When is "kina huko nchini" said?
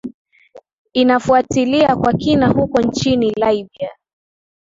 2.13-3.31